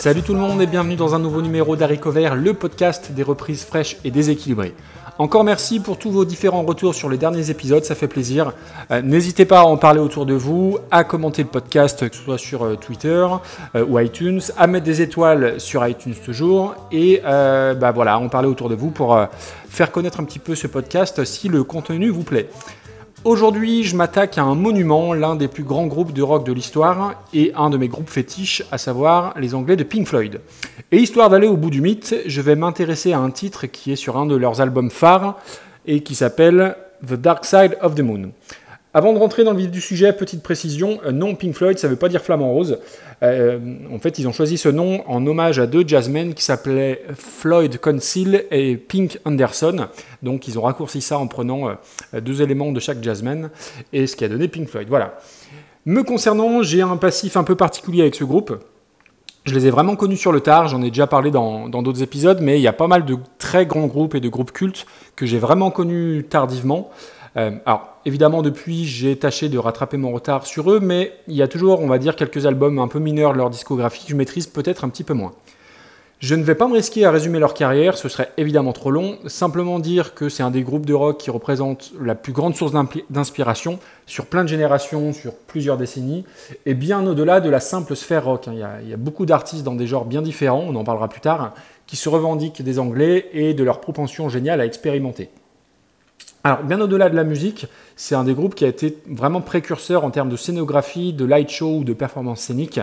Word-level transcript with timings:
Salut 0.00 0.22
tout 0.22 0.32
le 0.32 0.40
monde 0.40 0.62
et 0.62 0.66
bienvenue 0.66 0.96
dans 0.96 1.14
un 1.14 1.18
nouveau 1.18 1.42
numéro 1.42 1.76
d'Haricot 1.76 2.10
Vert, 2.10 2.34
le 2.34 2.54
podcast 2.54 3.12
des 3.12 3.22
reprises 3.22 3.64
fraîches 3.64 3.98
et 4.02 4.10
déséquilibrées. 4.10 4.72
Encore 5.18 5.44
merci 5.44 5.78
pour 5.78 5.98
tous 5.98 6.10
vos 6.10 6.24
différents 6.24 6.62
retours 6.62 6.94
sur 6.94 7.10
les 7.10 7.18
derniers 7.18 7.50
épisodes, 7.50 7.84
ça 7.84 7.94
fait 7.94 8.08
plaisir. 8.08 8.54
Euh, 8.90 9.02
n'hésitez 9.02 9.44
pas 9.44 9.60
à 9.60 9.64
en 9.64 9.76
parler 9.76 10.00
autour 10.00 10.24
de 10.24 10.32
vous, 10.32 10.78
à 10.90 11.04
commenter 11.04 11.42
le 11.42 11.50
podcast, 11.50 12.08
que 12.08 12.16
ce 12.16 12.22
soit 12.22 12.38
sur 12.38 12.64
euh, 12.64 12.76
Twitter 12.76 13.26
euh, 13.74 13.84
ou 13.84 13.98
iTunes, 13.98 14.40
à 14.56 14.66
mettre 14.66 14.86
des 14.86 15.02
étoiles 15.02 15.60
sur 15.60 15.86
iTunes 15.86 16.14
toujours, 16.24 16.74
et 16.90 17.20
bah 17.22 17.92
voilà, 17.92 18.18
en 18.18 18.30
parler 18.30 18.48
autour 18.48 18.70
de 18.70 18.74
vous 18.74 18.90
pour 18.90 19.20
faire 19.68 19.92
connaître 19.92 20.18
un 20.18 20.24
petit 20.24 20.38
peu 20.38 20.54
ce 20.54 20.66
podcast 20.66 21.26
si 21.26 21.48
le 21.48 21.62
contenu 21.62 22.08
vous 22.08 22.24
plaît. 22.24 22.48
Aujourd'hui, 23.22 23.84
je 23.84 23.96
m'attaque 23.96 24.38
à 24.38 24.44
un 24.44 24.54
monument, 24.54 25.12
l'un 25.12 25.36
des 25.36 25.46
plus 25.46 25.62
grands 25.62 25.86
groupes 25.86 26.14
de 26.14 26.22
rock 26.22 26.46
de 26.46 26.54
l'histoire 26.54 27.22
et 27.34 27.52
un 27.54 27.68
de 27.68 27.76
mes 27.76 27.88
groupes 27.88 28.08
fétiches, 28.08 28.62
à 28.72 28.78
savoir 28.78 29.34
les 29.38 29.54
Anglais 29.54 29.76
de 29.76 29.84
Pink 29.84 30.06
Floyd. 30.06 30.40
Et 30.90 30.96
histoire 30.96 31.28
d'aller 31.28 31.46
au 31.46 31.58
bout 31.58 31.68
du 31.68 31.82
mythe, 31.82 32.16
je 32.24 32.40
vais 32.40 32.56
m'intéresser 32.56 33.12
à 33.12 33.18
un 33.18 33.30
titre 33.30 33.66
qui 33.66 33.92
est 33.92 33.96
sur 33.96 34.16
un 34.16 34.24
de 34.24 34.36
leurs 34.36 34.62
albums 34.62 34.90
phares 34.90 35.38
et 35.86 36.02
qui 36.02 36.14
s'appelle 36.14 36.76
The 37.06 37.12
Dark 37.12 37.44
Side 37.44 37.76
of 37.82 37.94
the 37.94 38.00
Moon. 38.00 38.30
Avant 38.92 39.12
de 39.12 39.18
rentrer 39.18 39.44
dans 39.44 39.52
le 39.52 39.58
vif 39.58 39.70
du 39.70 39.80
sujet, 39.80 40.12
petite 40.12 40.42
précision, 40.42 40.98
euh, 41.06 41.12
non 41.12 41.36
Pink 41.36 41.54
Floyd, 41.54 41.78
ça 41.78 41.86
ne 41.86 41.92
veut 41.92 41.98
pas 41.98 42.08
dire 42.08 42.22
flamant 42.22 42.50
rose. 42.50 42.80
Euh, 43.22 43.58
en 43.92 44.00
fait, 44.00 44.18
ils 44.18 44.26
ont 44.26 44.32
choisi 44.32 44.58
ce 44.58 44.68
nom 44.68 45.08
en 45.08 45.24
hommage 45.28 45.60
à 45.60 45.68
deux 45.68 45.86
jazzmen 45.86 46.34
qui 46.34 46.42
s'appelaient 46.42 47.04
Floyd 47.14 47.78
Conceal 47.78 48.46
et 48.50 48.76
Pink 48.76 49.20
Anderson. 49.24 49.86
Donc, 50.24 50.48
ils 50.48 50.58
ont 50.58 50.62
raccourci 50.62 51.02
ça 51.02 51.18
en 51.18 51.28
prenant 51.28 51.68
euh, 51.68 52.20
deux 52.20 52.42
éléments 52.42 52.72
de 52.72 52.80
chaque 52.80 53.00
jazzman 53.00 53.50
et 53.92 54.08
ce 54.08 54.16
qui 54.16 54.24
a 54.24 54.28
donné 54.28 54.48
Pink 54.48 54.68
Floyd. 54.68 54.88
Voilà. 54.88 55.18
Me 55.86 56.02
concernant, 56.02 56.64
j'ai 56.64 56.82
un 56.82 56.96
passif 56.96 57.36
un 57.36 57.44
peu 57.44 57.54
particulier 57.54 58.00
avec 58.00 58.16
ce 58.16 58.24
groupe. 58.24 58.58
Je 59.44 59.54
les 59.54 59.68
ai 59.68 59.70
vraiment 59.70 59.94
connus 59.94 60.16
sur 60.16 60.32
le 60.32 60.40
tard, 60.40 60.66
j'en 60.66 60.82
ai 60.82 60.90
déjà 60.90 61.06
parlé 61.06 61.30
dans 61.30 61.68
d'autres 61.68 62.02
épisodes, 62.02 62.40
mais 62.42 62.58
il 62.58 62.62
y 62.62 62.68
a 62.68 62.74
pas 62.74 62.88
mal 62.88 63.06
de 63.06 63.16
très 63.38 63.64
grands 63.64 63.86
groupes 63.86 64.14
et 64.14 64.20
de 64.20 64.28
groupes 64.28 64.52
cultes 64.52 64.84
que 65.16 65.24
j'ai 65.26 65.38
vraiment 65.38 65.70
connus 65.70 66.26
tardivement. 66.28 66.90
Euh, 67.36 67.52
alors, 67.64 67.89
évidemment, 68.04 68.42
depuis, 68.42 68.84
j'ai 68.84 69.16
tâché 69.16 69.48
de 69.48 69.58
rattraper 69.58 69.96
mon 69.96 70.12
retard 70.12 70.46
sur 70.46 70.70
eux, 70.70 70.80
mais 70.80 71.12
il 71.28 71.34
y 71.34 71.42
a 71.42 71.48
toujours, 71.48 71.80
on 71.80 71.86
va 71.86 71.98
dire, 71.98 72.16
quelques 72.16 72.46
albums 72.46 72.78
un 72.78 72.88
peu 72.88 72.98
mineurs 72.98 73.32
de 73.32 73.38
leur 73.38 73.50
discographie 73.50 74.04
que 74.04 74.10
je 74.10 74.16
maîtrise 74.16 74.46
peut-être 74.46 74.84
un 74.84 74.88
petit 74.88 75.04
peu 75.04 75.14
moins. 75.14 75.32
Je 76.20 76.34
ne 76.34 76.42
vais 76.42 76.54
pas 76.54 76.68
me 76.68 76.74
risquer 76.74 77.06
à 77.06 77.10
résumer 77.10 77.38
leur 77.38 77.54
carrière, 77.54 77.96
ce 77.96 78.10
serait 78.10 78.30
évidemment 78.36 78.74
trop 78.74 78.90
long. 78.90 79.16
Simplement 79.26 79.78
dire 79.78 80.12
que 80.14 80.28
c'est 80.28 80.42
un 80.42 80.50
des 80.50 80.62
groupes 80.62 80.84
de 80.84 80.92
rock 80.92 81.16
qui 81.16 81.30
représente 81.30 81.92
la 81.98 82.14
plus 82.14 82.34
grande 82.34 82.54
source 82.54 82.72
d'inspiration 83.08 83.78
sur 84.04 84.26
plein 84.26 84.44
de 84.44 84.48
générations, 84.48 85.14
sur 85.14 85.34
plusieurs 85.34 85.78
décennies, 85.78 86.26
et 86.66 86.74
bien 86.74 87.06
au-delà 87.06 87.40
de 87.40 87.48
la 87.48 87.58
simple 87.58 87.96
sphère 87.96 88.26
rock. 88.26 88.48
Hein. 88.48 88.52
Il 88.52 88.58
y 88.58 88.62
a, 88.62 88.82
il 88.82 88.88
y 88.90 88.92
a 88.92 88.98
beaucoup 88.98 89.24
d'artistes 89.24 89.64
dans 89.64 89.74
des 89.74 89.86
genres 89.86 90.04
bien 90.04 90.20
différents, 90.20 90.66
on 90.68 90.76
en 90.76 90.84
parlera 90.84 91.08
plus 91.08 91.22
tard, 91.22 91.54
qui 91.86 91.96
se 91.96 92.10
revendiquent 92.10 92.60
des 92.60 92.78
Anglais 92.78 93.30
et 93.32 93.54
de 93.54 93.64
leur 93.64 93.80
propension 93.80 94.28
géniale 94.28 94.60
à 94.60 94.66
expérimenter. 94.66 95.30
Alors, 96.42 96.62
bien 96.62 96.80
au-delà 96.80 97.10
de 97.10 97.16
la 97.16 97.24
musique, 97.24 97.66
c'est 97.96 98.14
un 98.14 98.24
des 98.24 98.32
groupes 98.32 98.54
qui 98.54 98.64
a 98.64 98.68
été 98.68 98.96
vraiment 99.06 99.42
précurseur 99.42 100.04
en 100.04 100.10
termes 100.10 100.30
de 100.30 100.36
scénographie, 100.36 101.12
de 101.12 101.26
light 101.26 101.50
show 101.50 101.80
ou 101.80 101.84
de 101.84 101.92
performance 101.92 102.40
scénique, 102.40 102.80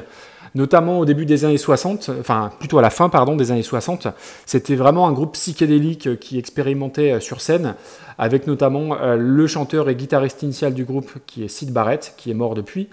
notamment 0.53 0.99
au 0.99 1.05
début 1.05 1.25
des 1.25 1.43
années 1.43 1.58
60, 1.58 2.11
enfin 2.20 2.52
plutôt 2.59 2.77
à 2.77 2.83
la 2.83 2.92
fin 2.92 3.09
pardon, 3.09 3.36
des 3.36 3.52
années 3.52 3.64
60. 3.64 4.09
C'était 4.45 4.76
vraiment 4.76 5.08
un 5.08 5.11
groupe 5.11 5.33
psychédélique 5.33 6.20
qui 6.20 6.37
expérimentait 6.37 7.14
euh, 7.14 7.20
sur 7.20 7.42
scène, 7.42 7.73
avec 8.20 8.45
notamment 8.45 8.95
euh, 8.95 9.15
le 9.17 9.48
chanteur 9.48 9.89
et 9.89 9.95
guitariste 9.95 10.43
initial 10.43 10.76
du 10.76 10.86
groupe 10.86 11.14
qui 11.26 11.43
est 11.43 11.48
Sid 11.48 11.73
Barrett, 11.73 12.14
qui 12.15 12.30
est 12.30 12.36
mort 12.36 12.54
depuis. 12.54 12.89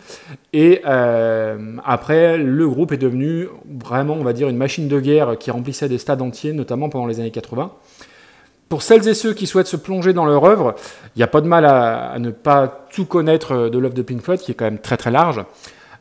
Et 0.55 0.81
euh, 0.87 1.77
après, 1.85 2.39
le 2.39 2.67
groupe 2.67 2.91
est 2.93 2.99
devenu 2.99 3.49
vraiment, 3.67 4.15
on 4.15 4.25
va 4.25 4.33
dire, 4.33 4.49
une 4.49 4.57
machine 4.57 4.89
de 4.89 4.99
guerre 4.99 5.37
qui 5.39 5.51
remplissait 5.51 5.91
des 5.91 5.99
stades 5.99 6.23
entiers, 6.23 6.55
notamment 6.55 6.89
pendant 6.89 7.07
les 7.07 7.21
années 7.21 7.31
80 7.31 7.71
pour 8.75 8.83
celles 8.83 9.07
et 9.07 9.15
ceux 9.15 9.35
qui 9.35 9.47
souhaitent 9.47 9.69
se 9.69 9.77
plonger 9.77 10.13
dans 10.13 10.25
leur 10.25 10.43
œuvre, 10.43 10.75
il 11.15 11.21
n'y 11.21 11.23
a 11.23 11.29
pas 11.29 11.41
de 11.41 11.47
mal 11.47 11.65
à, 11.65 12.19
ne 12.19 12.33
pas 12.33 12.89
tout 12.93 13.05
connaître 13.05 13.53
euh, 13.53 13.71
de 13.71 13.79
l'œuvre 13.79 13.95
de 13.95 14.03
Pink 14.03 14.21
Floyd, 14.21 14.41
qui 14.41 14.51
est 14.51 14.55
quand 14.57 14.65
même 14.65 14.81
très 14.81 14.97
très 14.97 15.13
large. 15.13 15.45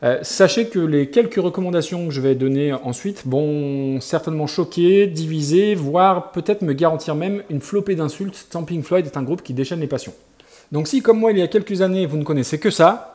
Euh, 0.02 0.18
sachez 0.22 0.66
que 0.66 0.80
les 0.80 1.08
quelques 1.08 1.36
recommandations 1.36 2.08
que 2.08 2.12
je 2.12 2.20
vais 2.20 2.34
donner 2.34 2.72
ensuite 2.72 3.22
vont 3.26 4.00
certainement 4.00 4.48
choquer, 4.48 5.06
diviser, 5.06 5.76
voire 5.76 6.32
peut-être 6.32 6.62
me 6.62 6.72
garantir 6.72 7.14
même 7.14 7.44
une 7.48 7.60
flopée 7.60 7.94
d'insultes, 7.94 8.48
tant 8.50 8.64
Pink 8.64 8.82
Floyd 8.82 9.06
est 9.06 9.16
un 9.16 9.22
groupe 9.22 9.44
qui 9.44 9.54
déchaîne 9.54 9.78
les 9.78 9.86
passions. 9.86 10.14
Donc 10.72 10.88
si, 10.88 11.00
comme 11.00 11.20
moi, 11.20 11.30
il 11.30 11.38
y 11.38 11.42
a 11.42 11.46
quelques 11.46 11.80
années, 11.80 12.06
vous 12.06 12.16
ne 12.16 12.24
connaissez 12.24 12.58
que 12.58 12.70
ça, 12.70 13.13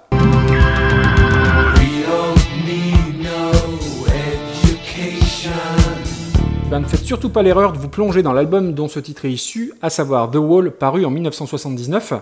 Ben, 6.70 6.82
ne 6.82 6.86
faites 6.86 7.04
surtout 7.04 7.30
pas 7.30 7.42
l'erreur 7.42 7.74
de 7.74 7.80
vous 7.80 7.90
plonger 7.90 8.22
dans 8.22 8.32
l'album 8.32 8.74
dont 8.74 8.88
ce 8.88 9.00
titre 9.00 9.26
est 9.26 9.32
issu, 9.32 9.74
à 9.82 9.90
savoir 9.90 10.30
The 10.30 10.36
Wall, 10.36 10.70
paru 10.70 11.04
en 11.04 11.10
1979. 11.10 12.14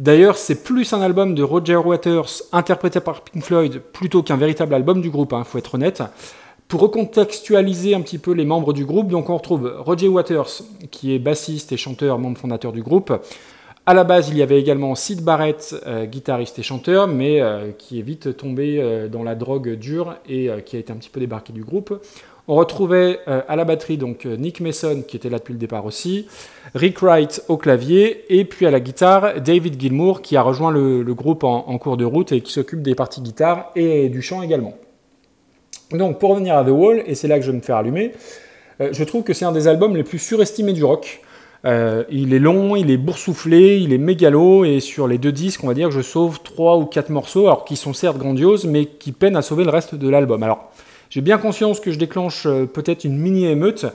D'ailleurs, 0.00 0.36
c'est 0.36 0.64
plus 0.64 0.92
un 0.92 1.00
album 1.00 1.36
de 1.36 1.44
Roger 1.44 1.76
Waters 1.76 2.42
interprété 2.50 2.98
par 2.98 3.20
Pink 3.20 3.44
Floyd 3.44 3.80
plutôt 3.92 4.24
qu'un 4.24 4.36
véritable 4.36 4.74
album 4.74 5.00
du 5.00 5.10
groupe, 5.10 5.30
il 5.30 5.36
hein, 5.36 5.44
faut 5.44 5.58
être 5.58 5.76
honnête. 5.76 6.02
Pour 6.66 6.80
recontextualiser 6.80 7.94
un 7.94 8.00
petit 8.00 8.18
peu 8.18 8.32
les 8.32 8.44
membres 8.44 8.72
du 8.72 8.84
groupe, 8.84 9.06
donc 9.06 9.30
on 9.30 9.36
retrouve 9.36 9.72
Roger 9.78 10.08
Waters, 10.08 10.62
qui 10.90 11.14
est 11.14 11.20
bassiste 11.20 11.70
et 11.70 11.76
chanteur, 11.76 12.18
membre 12.18 12.38
fondateur 12.38 12.72
du 12.72 12.82
groupe. 12.82 13.12
À 13.86 13.92
la 13.92 14.04
base, 14.04 14.30
il 14.30 14.38
y 14.38 14.42
avait 14.42 14.58
également 14.58 14.94
Sid 14.94 15.20
Barrett, 15.20 15.76
euh, 15.86 16.06
guitariste 16.06 16.58
et 16.58 16.62
chanteur, 16.62 17.06
mais 17.06 17.42
euh, 17.42 17.70
qui 17.76 17.98
est 17.98 18.02
vite 18.02 18.34
tombé 18.34 18.78
euh, 18.80 19.08
dans 19.08 19.22
la 19.22 19.34
drogue 19.34 19.74
dure 19.74 20.16
et 20.26 20.48
qui 20.64 20.76
a 20.76 20.78
été 20.78 20.90
un 20.90 20.96
petit 20.96 21.10
peu 21.10 21.20
débarqué 21.20 21.52
du 21.52 21.62
groupe. 21.62 22.02
On 22.48 22.54
retrouvait 22.56 23.20
à 23.26 23.56
la 23.56 23.64
batterie 23.64 23.96
donc 23.96 24.26
Nick 24.26 24.60
Mason 24.60 25.02
qui 25.08 25.16
était 25.16 25.30
là 25.30 25.38
depuis 25.38 25.54
le 25.54 25.58
départ 25.58 25.86
aussi, 25.86 26.26
Rick 26.74 27.00
Wright 27.00 27.42
au 27.48 27.56
clavier 27.56 28.26
et 28.28 28.44
puis 28.44 28.66
à 28.66 28.70
la 28.70 28.80
guitare 28.80 29.40
David 29.40 29.80
Gilmour 29.80 30.20
qui 30.20 30.36
a 30.36 30.42
rejoint 30.42 30.70
le, 30.70 31.02
groupe 31.14 31.42
en, 31.42 31.78
cours 31.78 31.96
de 31.96 32.04
route 32.04 32.32
et 32.32 32.42
qui 32.42 32.52
s'occupe 32.52 32.82
des 32.82 32.94
parties 32.94 33.22
guitare 33.22 33.70
et 33.76 34.10
du 34.10 34.20
chant 34.20 34.42
également. 34.42 34.74
Donc 35.90 36.18
pour 36.18 36.32
revenir 36.32 36.54
à 36.58 36.64
The 36.64 36.68
Wall, 36.68 37.02
et 37.06 37.14
c'est 37.14 37.28
là 37.28 37.38
que 37.38 37.46
je 37.46 37.50
vais 37.50 37.56
me 37.56 37.62
faire 37.62 37.76
allumer, 37.76 38.12
je 38.78 39.04
trouve 39.04 39.22
que 39.22 39.32
c'est 39.32 39.46
un 39.46 39.52
des 39.52 39.66
albums 39.66 39.96
les 39.96 40.04
plus 40.04 40.18
surestimés 40.18 40.74
du 40.74 40.84
rock. 40.84 41.22
Il 41.64 42.34
est 42.34 42.38
long, 42.38 42.76
il 42.76 42.90
est 42.90 42.96
boursouflé, 42.96 43.78
il 43.78 43.92
est 43.92 43.98
mégalo, 43.98 44.64
et 44.64 44.80
sur 44.80 45.08
les 45.08 45.18
deux 45.18 45.32
disques, 45.32 45.64
on 45.64 45.68
va 45.68 45.74
dire 45.74 45.88
que 45.88 45.94
je 45.94 46.02
sauve 46.02 46.40
trois 46.42 46.76
ou 46.76 46.84
quatre 46.84 47.10
morceaux, 47.10 47.46
alors 47.46 47.64
qui 47.64 47.76
sont 47.76 47.92
certes 47.92 48.18
grandioses, 48.18 48.66
mais 48.66 48.86
qui 48.86 49.12
peinent 49.12 49.36
à 49.36 49.42
sauver 49.42 49.64
le 49.64 49.70
reste 49.70 49.94
de 49.94 50.08
l'album. 50.08 50.42
Alors, 50.42 50.70
j'ai 51.14 51.20
bien 51.20 51.38
conscience 51.38 51.78
que 51.78 51.92
je 51.92 51.98
déclenche 51.98 52.44
euh, 52.46 52.66
peut-être 52.66 53.04
une 53.04 53.16
mini-émeute. 53.16 53.86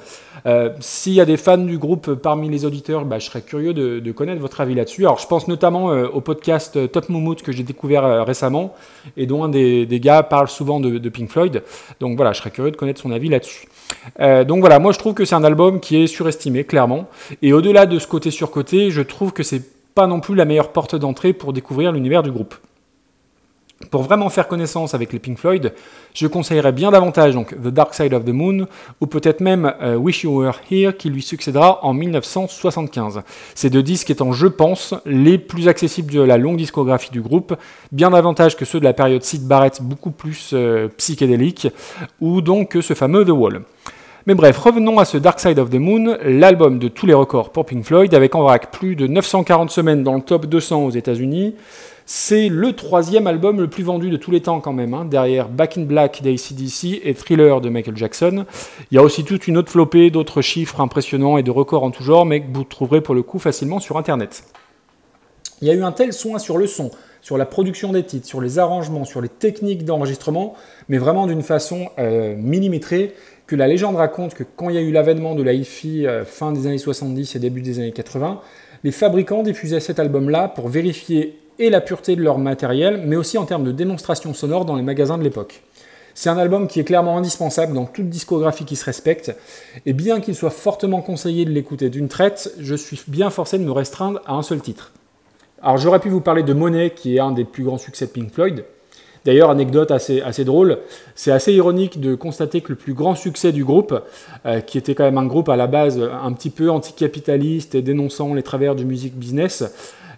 Euh, 0.46 0.70
s'il 0.80 1.12
y 1.12 1.20
a 1.20 1.26
des 1.26 1.36
fans 1.36 1.58
du 1.58 1.78
groupe 1.78 2.14
parmi 2.14 2.48
les 2.48 2.64
auditeurs, 2.64 3.04
bah, 3.04 3.20
je 3.20 3.26
serais 3.26 3.42
curieux 3.42 3.74
de, 3.74 4.12
connaître 4.14 4.40
votre 4.40 4.62
avis 4.62 4.74
là-dessus. 4.74 5.02
Alors, 5.02 5.20
je 5.20 5.28
pense 5.28 5.50
notamment 5.50 5.92
euh, 5.92 6.08
au 6.08 6.22
podcast 6.22 6.90
Top 6.94 7.10
Moumout 7.10 7.42
que 7.42 7.52
j'ai 7.52 7.64
découvert 7.64 8.26
récemment 8.26 8.74
et 9.18 9.26
dont 9.26 9.44
un 9.44 9.50
des, 9.50 9.86
gars 10.00 10.24
parle 10.24 10.48
souvent 10.48 10.80
de, 10.80 11.10
Pink 11.10 11.30
Floyd. 11.30 11.62
Donc 12.00 12.16
voilà, 12.16 12.32
je 12.32 12.40
serais 12.40 12.52
curieux 12.52 12.72
de 12.72 12.78
connaître 12.78 13.02
son 13.02 13.12
avis 13.12 13.28
là-dessus. 13.28 13.68
Donc 14.20 14.60
voilà, 14.60 14.80
moi 14.80 14.92
je 14.92 15.00
trouve 15.00 15.14
que 15.14 15.26
c'est 15.26 15.36
un 15.36 15.44
album 15.44 15.80
qui 15.80 15.98
est 15.98 16.08
surestimé, 16.08 16.64
clairement. 16.64 17.08
Et 17.42 17.54
au-delà 17.54 17.86
de 17.86 18.00
ce 18.00 18.08
côté 18.08 18.32
sur 18.32 18.52
côté, 18.52 18.92
je 18.92 19.02
trouve 19.02 19.34
que 19.34 19.44
c'est 19.44 19.62
pas 19.96 20.08
non 20.08 20.20
plus 20.20 20.36
la 20.36 20.46
meilleure 20.46 20.72
porte 20.72 20.96
d'entrée 20.96 21.34
pour 21.34 21.54
découvrir 21.54 21.92
l'univers 21.92 22.24
du 22.24 22.32
groupe. 22.32 22.56
Pour 23.92 24.04
vraiment 24.04 24.30
faire 24.30 24.50
connaissance 24.50 24.94
avec 24.94 25.14
les 25.14 25.20
Pink 25.20 25.38
Floyd, 25.38 25.74
je 26.14 26.28
conseillerais 26.28 26.74
bien 26.74 26.92
davantage 26.92 27.34
donc 27.34 27.56
The 27.56 27.70
Dark 27.70 27.94
Side 27.94 28.14
of 28.14 28.26
the 28.26 28.30
Moon 28.30 28.68
ou 29.00 29.08
peut-être 29.08 29.40
même 29.40 29.74
euh, 29.82 29.96
Wish 29.96 30.24
You 30.24 30.38
Were 30.38 30.60
Here 30.70 30.96
qui 30.96 31.10
lui 31.10 31.22
succédera 31.22 31.80
en 31.84 31.94
1975. 31.94 33.22
Ces 33.56 33.70
deux 33.70 33.82
disques 33.82 34.10
étant, 34.10 34.34
je 34.34 34.48
pense, 34.48 34.94
les 35.06 35.38
plus 35.38 35.70
accessibles 35.70 36.12
de 36.12 36.22
la 36.22 36.38
longue 36.38 36.58
discographie 36.58 37.12
du 37.12 37.22
groupe, 37.22 37.56
bien 37.94 38.10
davantage 38.12 38.58
que 38.58 38.66
ceux 38.66 38.82
de 38.82 38.86
la 38.86 38.94
période 38.94 39.24
Sid 39.24 39.48
Barrett 39.48 39.82
beaucoup 39.82 40.12
plus 40.12 40.52
euh, 40.54 40.90
psychédélique 40.98 41.70
ou 42.20 42.42
donc 42.42 42.72
que 42.72 42.82
ce 42.82 42.94
fameux 42.94 43.24
The 43.24 43.30
Wall. 43.30 43.62
Mais 44.26 44.36
bref, 44.36 44.58
revenons 44.58 45.00
à 45.00 45.06
ce 45.06 45.18
Dark 45.18 45.40
Side 45.40 45.60
of 45.60 45.70
the 45.70 45.76
Moon, 45.76 46.18
l'album 46.24 46.78
de 46.78 46.90
tous 46.90 47.06
les 47.06 47.14
records 47.14 47.52
pour 47.52 47.66
Pink 47.66 47.86
Floyd, 47.86 48.14
avec 48.14 48.36
en 48.36 48.42
vrac 48.42 48.72
plus 48.72 48.96
de 48.96 49.08
940 49.08 49.72
semaines 49.72 50.04
dans 50.04 50.16
le 50.16 50.22
top 50.22 50.46
200 50.46 50.86
aux 50.86 50.90
États-Unis, 50.90 51.56
c'est 52.06 52.50
le 52.50 52.74
troisième 52.74 53.28
album 53.28 53.62
le 53.62 53.68
plus 53.70 53.84
vendu 53.84 54.10
de 54.10 54.18
tous 54.18 54.32
les 54.32 54.42
temps 54.42 54.60
quand 54.60 54.74
même, 54.74 54.94
hein, 54.94 55.06
derrière 55.06 55.48
Back 55.48 55.78
in 55.78 55.84
Black 55.84 56.22
d'ACDC 56.22 57.02
et 57.04 57.14
Thriller 57.14 57.62
de 57.62 57.70
Michael 57.70 57.96
Jackson. 57.96 58.46
Il 58.92 58.96
y 58.96 58.98
a 58.98 59.04
aussi 59.04 59.24
toute 59.24 59.48
une 59.48 59.58
autre 59.58 59.72
flopée 59.72 60.10
d'autres 60.10 60.42
chiffres 60.42 60.82
impressionnants 60.82 61.38
et 61.38 61.44
de 61.44 61.52
records 61.52 61.84
en 61.84 61.92
tout 61.92 62.04
genre, 62.04 62.26
mais 62.26 62.42
que 62.42 62.48
vous 62.52 62.64
trouverez 62.64 63.02
pour 63.02 63.16
le 63.16 63.22
coup 63.22 63.40
facilement 63.40 63.80
sur 63.80 63.98
Internet. 63.98 64.44
Il 65.62 65.68
y 65.68 65.72
a 65.72 65.74
eu 65.74 65.84
un 65.84 65.92
tel 65.92 66.12
soin 66.12 66.40
sur 66.40 66.58
le 66.58 66.68
son, 66.68 66.90
sur 67.22 67.38
la 67.38 67.46
production 67.46 67.92
des 67.92 68.04
titres, 68.04 68.28
sur 68.28 68.42
les 68.42 68.60
arrangements, 68.60 69.06
sur 69.06 69.22
les 69.22 69.30
techniques 69.30 69.86
d'enregistrement, 69.86 70.56
mais 70.88 70.98
vraiment 70.98 71.28
d'une 71.28 71.44
façon 71.44 71.90
euh, 72.00 72.36
millimétrée, 72.36 73.14
que 73.50 73.56
la 73.56 73.68
légende 73.68 73.96
raconte 73.96 74.36
que 74.36 74.44
quand 74.44 74.70
il 74.70 74.76
y 74.76 74.78
a 74.78 74.82
eu 74.82 74.92
l'avènement 74.92 75.34
de 75.34 75.42
la 75.42 75.54
hi-fi 75.54 76.06
euh, 76.06 76.24
fin 76.24 76.52
des 76.52 76.68
années 76.68 76.78
70 76.78 77.36
et 77.36 77.40
début 77.40 77.62
des 77.62 77.80
années 77.80 77.92
80, 77.92 78.42
les 78.84 78.92
fabricants 78.92 79.42
diffusaient 79.42 79.80
cet 79.80 79.98
album-là 79.98 80.50
pour 80.50 80.68
vérifier 80.68 81.40
et 81.58 81.72
la 81.72 81.82
pureté 81.82 82.16
de 82.16 82.22
leur 82.22 82.38
matériel, 82.38 83.02
mais 83.08 83.16
aussi 83.16 83.40
en 83.40 83.46
termes 83.46 83.64
de 83.64 83.72
démonstration 83.72 84.36
sonore 84.36 84.66
dans 84.66 84.76
les 84.76 84.84
magasins 84.84 85.18
de 85.18 85.24
l'époque. 85.24 85.64
C'est 86.14 86.30
un 86.30 86.38
album 86.38 86.68
qui 86.68 86.80
est 86.80 86.84
clairement 86.84 87.18
indispensable 87.18 87.74
dans 87.74 87.86
toute 87.86 88.08
discographie 88.08 88.66
qui 88.66 88.76
se 88.76 88.86
respecte, 88.86 89.36
et 89.88 89.94
bien 89.94 90.22
qu'il 90.22 90.36
soit 90.36 90.52
fortement 90.52 91.02
conseillé 91.02 91.44
de 91.44 91.50
l'écouter 91.50 91.90
d'une 91.90 92.08
traite, 92.08 92.54
je 92.60 92.76
suis 92.76 93.02
bien 93.08 93.32
forcé 93.32 93.58
de 93.58 93.64
me 93.64 93.72
restreindre 93.72 94.22
à 94.28 94.34
un 94.34 94.44
seul 94.44 94.62
titre. 94.62 94.92
Alors 95.64 95.78
j'aurais 95.78 96.00
pu 96.00 96.10
vous 96.10 96.22
parler 96.22 96.44
de 96.44 96.54
Monet, 96.54 96.92
qui 96.92 97.16
est 97.16 97.20
un 97.20 97.32
des 97.32 97.46
plus 97.46 97.64
grands 97.64 97.80
succès 97.80 98.06
de 98.06 98.12
Pink 98.12 98.32
Floyd. 98.32 98.64
D'ailleurs, 99.26 99.50
anecdote 99.50 99.92
assez, 99.92 100.46
drôle, 100.46 100.80
c'est 101.16 101.32
assez 101.32 101.54
ironique 101.54 102.00
de 102.00 102.16
constater 102.16 102.62
que 102.62 102.70
le 102.70 102.76
plus 102.76 102.94
grand 102.94 103.16
succès 103.16 103.52
du 103.52 103.66
groupe, 103.66 104.02
euh, 104.46 104.62
qui 104.62 104.78
était 104.78 104.96
quand 104.96 105.04
même 105.04 105.18
un 105.18 105.26
groupe 105.26 105.50
à 105.50 105.58
la 105.58 105.68
base 105.68 106.00
un 106.00 106.32
petit 106.34 106.50
peu 106.50 106.70
anticapitaliste 106.70 107.76
et 107.76 107.82
dénonçant 107.82 108.34
les 108.34 108.44
travers 108.44 108.76
du 108.76 108.86
music 108.86 109.16
business, 109.16 109.64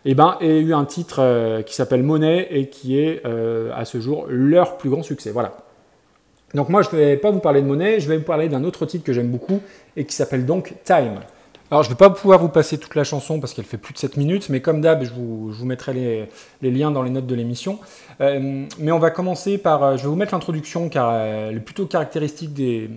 eh 0.05 0.15
ben, 0.15 0.37
ait 0.41 0.59
eu 0.59 0.73
un 0.73 0.85
titre 0.85 1.17
euh, 1.19 1.61
qui 1.61 1.75
s'appelle 1.75 2.03
Monet 2.03 2.47
et 2.51 2.67
qui 2.69 2.99
est 2.99 3.21
euh, 3.25 3.71
à 3.75 3.85
ce 3.85 3.99
jour 3.99 4.25
leur 4.29 4.77
plus 4.77 4.89
grand 4.89 5.03
succès. 5.03 5.31
Voilà. 5.31 5.57
Donc 6.53 6.69
moi, 6.69 6.81
je 6.81 6.89
ne 6.95 7.01
vais 7.01 7.17
pas 7.17 7.31
vous 7.31 7.39
parler 7.39 7.61
de 7.61 7.67
Monet, 7.67 7.99
je 7.99 8.09
vais 8.09 8.17
vous 8.17 8.23
parler 8.23 8.49
d'un 8.49 8.63
autre 8.63 8.85
titre 8.85 9.03
que 9.03 9.13
j'aime 9.13 9.29
beaucoup 9.29 9.61
et 9.95 10.05
qui 10.05 10.15
s'appelle 10.15 10.45
donc 10.45 10.73
Time. 10.83 11.19
Alors, 11.71 11.83
je 11.83 11.87
ne 11.87 11.93
vais 11.93 11.97
pas 11.97 12.09
pouvoir 12.09 12.37
vous 12.37 12.49
passer 12.49 12.77
toute 12.77 12.95
la 12.95 13.05
chanson 13.05 13.39
parce 13.39 13.53
qu'elle 13.53 13.63
fait 13.63 13.77
plus 13.77 13.93
de 13.93 13.97
7 13.97 14.17
minutes, 14.17 14.49
mais 14.49 14.59
comme 14.59 14.81
d'hab, 14.81 15.05
je 15.05 15.13
vous, 15.13 15.65
mettrai 15.65 16.27
les, 16.61 16.69
liens 16.69 16.91
dans 16.91 17.01
les 17.01 17.09
notes 17.09 17.27
de 17.27 17.33
l'émission. 17.33 17.79
Euh, 18.19 18.65
mais 18.77 18.91
on 18.91 18.99
va 18.99 19.09
commencer 19.09 19.57
par. 19.57 19.81
Euh, 19.81 19.95
je 19.95 20.01
vais 20.01 20.09
vous 20.09 20.17
mettre 20.17 20.33
l'introduction 20.33 20.89
car 20.89 21.09
euh, 21.13 21.49
elle 21.49 21.55
est 21.55 21.61
plutôt 21.61 21.85
caractéristique 21.85 22.53
des, 22.53 22.89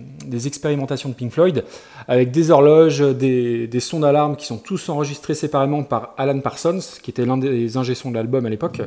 expérimentations 0.45 1.07
de 1.07 1.13
Pink 1.13 1.31
Floyd, 1.31 1.63
avec 2.09 2.31
des 2.31 2.51
horloges, 2.51 2.99
des, 2.99 3.79
sons 3.79 4.01
d'alarme 4.01 4.35
qui 4.35 4.45
sont 4.45 4.57
tous 4.57 4.89
enregistrés 4.89 5.35
séparément 5.35 5.83
par 5.83 6.13
Alan 6.17 6.41
Parsons, 6.41 6.81
qui 7.01 7.11
était 7.11 7.25
l'un 7.25 7.37
des 7.37 7.77
ingé 7.77 7.93
de 7.93 8.13
l'album 8.13 8.45
à 8.45 8.49
l'époque, 8.49 8.81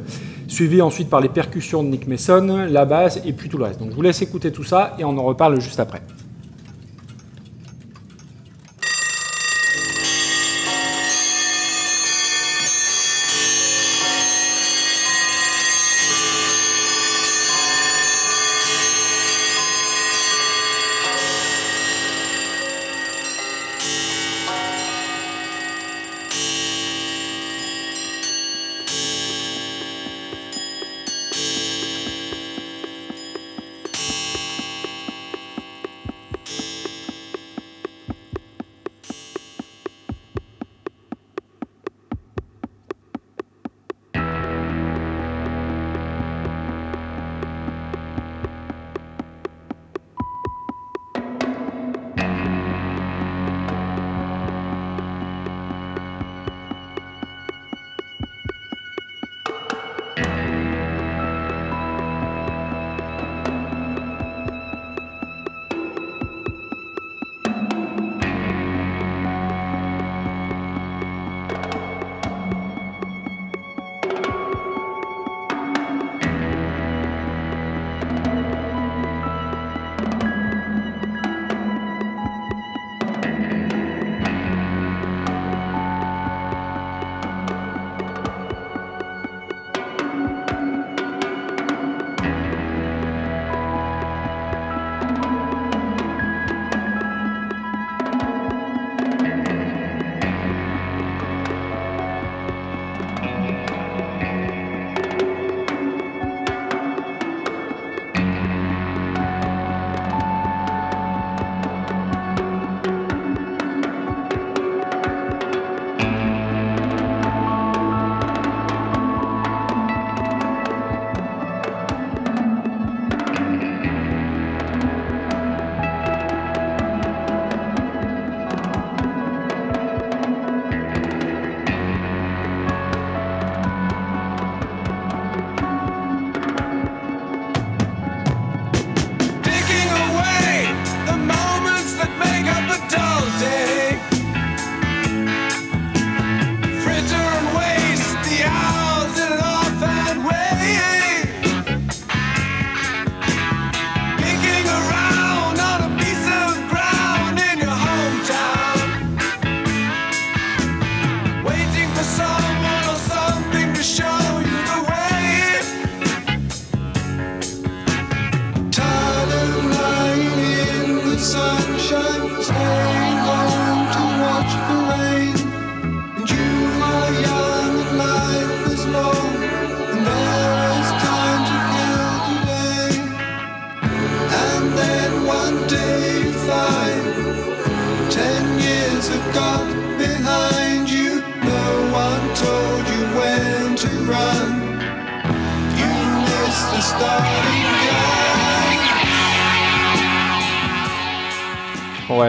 suivi 0.48 0.82
ensuite 0.82 1.08
par 1.08 1.22
les 1.22 1.30
percussions 1.30 1.82
de 1.82 1.88
Nick 1.88 2.06
Mason, 2.06 2.66
la 2.68 2.84
basse 2.84 3.20
et 3.24 3.32
puis 3.32 3.48
tout 3.48 3.56
le 3.56 3.64
reste. 3.64 3.80
Donc 3.80 3.92
je 3.92 3.94
vous 3.94 4.02
laisse 4.02 4.20
écouter 4.20 4.52
tout 4.52 4.64
ça 4.64 4.96
et 4.98 5.04
on 5.04 5.16
en 5.16 5.24
reparle 5.24 5.58
juste 5.62 5.80
après. 5.80 6.02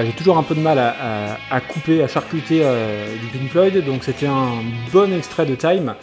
J'ai 0.05 0.13
toujours 0.13 0.37
un 0.37 0.43
peu 0.43 0.55
de 0.55 0.59
mal 0.59 0.77
à, 0.79 1.61
couper, 1.61 2.03
à 2.03 2.07
charcuter 2.07 2.61
euh, 2.63 3.15
du 3.17 3.27
Pink 3.27 3.49
Floyd, 3.49 3.85
donc 3.85 4.03
c'était 4.03 4.27
un 4.27 4.61
bon 4.91 5.13
extrait 5.13 5.45
de 5.45 5.55
Time. 5.55 5.95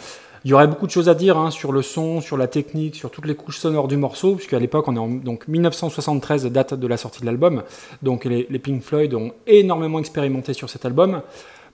Il 0.45 0.51
y 0.51 0.53
aurait 0.53 0.67
beaucoup 0.67 0.85
de 0.85 0.91
choses 0.91 1.09
à 1.09 1.15
dire 1.15 1.37
hein, 1.37 1.51
sur 1.51 1.71
le 1.71 1.81
son, 1.81 2.21
sur 2.21 2.37
la 2.37 2.47
technique, 2.47 2.95
sur 2.95 3.11
toutes 3.11 3.25
les 3.25 3.35
couches 3.35 3.59
sonores 3.59 3.87
du 3.87 3.97
morceau, 3.97 4.35
puisqu'à 4.35 4.59
l'époque, 4.59 4.87
on 4.87 4.95
est 4.95 4.99
en 4.99 5.07
donc, 5.07 5.47
1973, 5.47 6.45
date 6.45 6.73
de 6.73 6.87
la 6.87 6.97
sortie 6.97 7.21
de 7.21 7.25
l'album. 7.25 7.63
Donc 8.01 8.25
les, 8.25 8.45
Pink 8.59 8.81
Floyd 8.81 9.13
ont 9.13 9.31
énormément 9.45 9.99
expérimenté 9.99 10.53
sur 10.53 10.69
cet 10.69 10.85
album. 10.85 11.21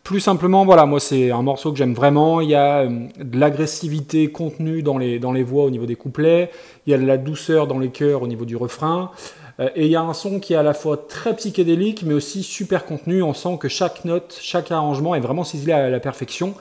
Plus 0.03 0.19
simplement, 0.19 0.65
voilà, 0.65 0.85
moi 0.85 0.99
c'est 0.99 1.31
un 1.31 1.41
morceau 1.41 1.71
que 1.71 1.77
j'aime 1.77 1.93
vraiment. 1.93 2.41
Il 2.41 2.49
y 2.49 2.55
a 2.55 2.79
euh, 2.79 2.89
de 3.17 3.39
l'agressivité 3.39 4.29
contenue 4.31 4.83
dans 4.83 4.97
les, 4.97 5.17
dans 5.17 5.31
les 5.31 5.43
voix 5.43 5.63
au 5.63 5.69
niveau 5.69 5.85
des 5.85 5.95
couplets, 5.95 6.51
il 6.85 6.91
y 6.91 6.93
a 6.93 6.97
de 6.97 7.05
la 7.05 7.17
douceur 7.17 7.67
dans 7.67 7.79
les 7.79 7.87
chœurs 7.87 8.21
au 8.21 8.27
niveau 8.27 8.43
du 8.43 8.57
refrain. 8.57 9.11
Euh, 9.59 9.69
et 9.75 9.85
il 9.85 9.91
y 9.91 9.95
a 9.95 10.01
un 10.01 10.13
son 10.13 10.39
qui 10.39 10.53
est 10.53 10.57
à 10.57 10.63
la 10.63 10.73
fois 10.73 10.97
très 10.97 11.35
psychédélique, 11.35 12.03
mais 12.05 12.13
aussi 12.13 12.43
super 12.43 12.85
contenu. 12.85 13.23
On 13.23 13.33
sent 13.33 13.57
que 13.59 13.69
chaque 13.69 14.03
note, 14.03 14.37
chaque 14.41 14.71
arrangement 14.71 15.15
est 15.15 15.19
vraiment 15.19 15.43
ciselé 15.43 15.73
à 15.73 15.89
la 15.89 15.99
perfection. 15.99 16.53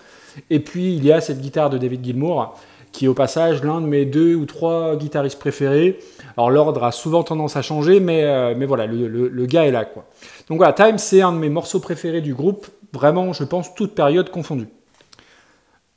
Et 0.50 0.60
puis 0.60 0.94
il 0.94 1.04
y 1.04 1.12
a 1.12 1.20
cette 1.20 1.40
guitare 1.40 1.70
de 1.70 1.78
David 1.78 2.04
Gilmour 2.04 2.54
qui 2.92 3.06
est 3.06 3.08
au 3.08 3.14
passage 3.14 3.62
l'un 3.64 3.80
de 3.80 3.86
mes 3.86 4.04
deux 4.04 4.34
ou 4.34 4.44
trois 4.44 4.96
guitaristes 4.96 5.38
préférés. 5.38 5.98
Alors 6.36 6.50
l'ordre 6.50 6.84
a 6.84 6.92
souvent 6.92 7.22
tendance 7.22 7.56
à 7.56 7.62
changer, 7.62 8.00
mais, 8.00 8.22
euh, 8.24 8.54
voilà, 8.66 8.86
le, 8.86 9.46
gars 9.46 9.66
est 9.66 9.70
là. 9.70 9.84
Quoi. 9.84 10.04
Donc 10.48 10.58
voilà, 10.58 10.72
Time, 10.72 10.98
c'est 10.98 11.22
un 11.22 11.32
de 11.32 11.38
mes 11.38 11.48
morceaux 11.48 11.80
préférés 11.80 12.20
du 12.20 12.34
groupe, 12.34 12.66
vraiment, 12.92 13.32
je 13.32 13.44
pense, 13.44 13.74
toute 13.74 13.94
période 13.94 14.30
confondue. 14.30 14.68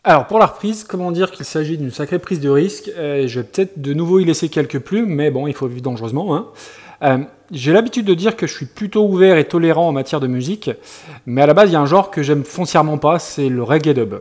Alors 0.04 0.27
pour 0.27 0.39
la 0.39 0.46
reprise, 0.46 0.84
comment 0.84 1.12
dire 1.12 1.32
qu'il 1.32 1.46
s'agit 1.46 1.77
d'une 1.77 1.92
sacrée 1.92 2.20
prise 2.20 2.39
de 2.39 2.50
risque? 2.50 2.92
Euh, 2.98 3.27
Je 3.27 3.39
vais 3.39 3.46
peut-être 3.46 3.82
de 3.82 3.94
nouveau 3.94 4.20
y 4.20 4.25
laisser 4.25 4.50
quelques 4.50 4.80
plumes, 4.80 5.10
mais 5.10 5.32
bon, 5.32 5.48
il 5.48 5.54
faut 5.54 5.68
vivre 5.68 5.82
dangereusement. 5.82 6.36
Hein. 6.36 6.48
Euh, 7.01 7.18
j'ai 7.52 7.74
l'habitude 7.74 8.06
de 8.06 8.14
dire 8.14 8.36
que 8.36 8.48
je 8.48 8.54
suis 8.54 8.66
plutôt 8.66 9.06
ouvert 9.06 9.38
et 9.38 9.46
tolérant 9.46 9.88
en 9.88 9.92
matière 9.92 10.20
de 10.20 10.28
musique, 10.28 10.72
mais 11.25 11.42
à 11.42 11.46
la 11.46 11.54
base, 11.54 11.70
il 11.70 11.74
y 11.74 11.75
a 11.75 11.82
un 11.82 11.86
genre 11.86 12.12
que 12.12 12.24
j'aime 12.24 12.44
foncièrement 12.44 12.98
pas, 12.98 13.20
c'est 13.20 13.50
le 13.50 13.64
reggae 13.64 13.94
dub. 13.94 14.16